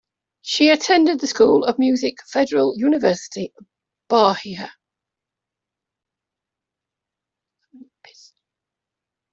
[0.41, 3.67] She attended the School of Music Federal University of
[4.09, 4.71] Bahia.